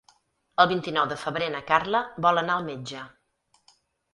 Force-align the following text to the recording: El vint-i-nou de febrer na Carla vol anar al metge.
El 0.63 0.67
vint-i-nou 0.71 1.09
de 1.11 1.17
febrer 1.25 1.49
na 1.57 1.61
Carla 1.73 2.01
vol 2.27 2.43
anar 2.43 2.57
al 2.57 2.67
metge. 2.71 3.07